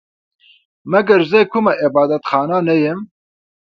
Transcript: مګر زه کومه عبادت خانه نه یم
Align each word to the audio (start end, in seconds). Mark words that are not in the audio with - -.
مګر 0.91 1.19
زه 1.31 1.39
کومه 1.51 1.73
عبادت 1.85 2.23
خانه 2.29 2.57
نه 2.67 2.75
یم 2.83 2.99